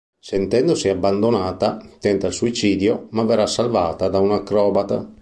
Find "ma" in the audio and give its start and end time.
3.11-3.21